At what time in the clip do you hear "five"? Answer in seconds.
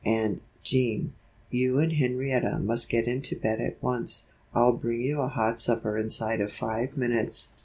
6.51-6.97